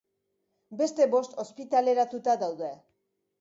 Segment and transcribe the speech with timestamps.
[0.79, 2.73] Beste bost ospitaleratuta daude.